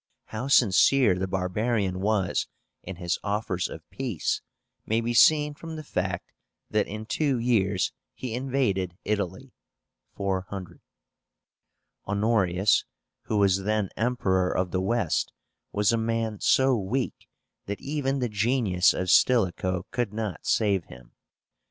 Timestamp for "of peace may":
3.69-4.99